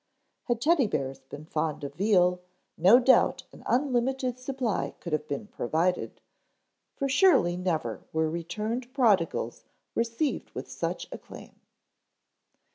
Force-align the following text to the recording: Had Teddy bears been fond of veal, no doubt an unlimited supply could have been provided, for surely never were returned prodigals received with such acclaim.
Had 0.45 0.59
Teddy 0.61 0.87
bears 0.87 1.19
been 1.19 1.45
fond 1.45 1.83
of 1.83 1.93
veal, 1.93 2.41
no 2.75 2.97
doubt 2.97 3.43
an 3.51 3.61
unlimited 3.67 4.39
supply 4.39 4.95
could 4.99 5.13
have 5.13 5.27
been 5.27 5.45
provided, 5.45 6.21
for 6.95 7.07
surely 7.07 7.55
never 7.55 8.03
were 8.11 8.27
returned 8.27 8.91
prodigals 8.95 9.63
received 9.93 10.49
with 10.55 10.67
such 10.71 11.07
acclaim. 11.11 11.53